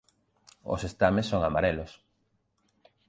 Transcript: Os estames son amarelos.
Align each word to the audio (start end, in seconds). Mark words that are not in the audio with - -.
Os 0.73 0.81
estames 0.89 1.25
son 1.31 1.41
amarelos. 1.43 1.91